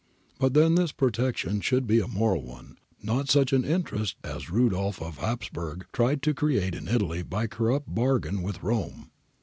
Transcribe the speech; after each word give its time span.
But 0.39 0.55
then 0.55 0.73
this 0.73 0.91
protection 0.91 1.61
should 1.61 1.85
be 1.85 1.99
a 1.99 2.07
moral 2.07 2.41
one, 2.41 2.79
not 3.03 3.29
such 3.29 3.53
an 3.53 3.63
interest 3.63 4.15
as 4.23 4.49
Rudolf 4.49 4.99
of 4.99 5.19
Hapsburg 5.19 5.85
tried 5.93 6.23
to 6.23 6.33
create 6.33 6.73
in 6.73 6.87
Italy 6.87 7.21
by 7.21 7.43
a 7.43 7.47
corrupt 7.47 7.85
bargain 7.93 8.41
with 8.41 8.63
Rome. 8.63 9.11